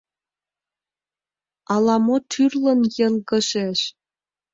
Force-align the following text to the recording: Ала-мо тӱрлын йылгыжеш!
Ала-мо 1.73 2.15
тӱрлын 2.29 2.81
йылгыжеш! 2.97 3.79